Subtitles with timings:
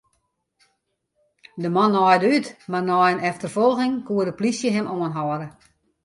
[1.63, 5.47] De man naaide út, mar nei in efterfolging koe de polysje him oanhâlde.